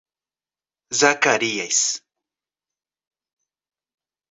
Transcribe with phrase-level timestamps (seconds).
[0.99, 2.01] Zacarias